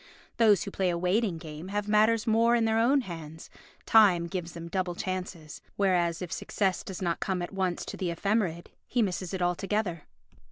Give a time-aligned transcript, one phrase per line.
[0.37, 3.51] Those who play a waiting game have matters more in their own hands,
[3.85, 8.09] time gives them double chances; whereas if success does not come at once to the
[8.09, 10.05] ephemerid he misses it altogether.